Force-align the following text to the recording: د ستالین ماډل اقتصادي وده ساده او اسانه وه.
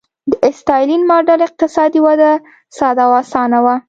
د 0.29 0.33
ستالین 0.59 1.01
ماډل 1.09 1.39
اقتصادي 1.47 1.99
وده 2.07 2.31
ساده 2.77 3.03
او 3.07 3.11
اسانه 3.21 3.59
وه. 3.65 3.75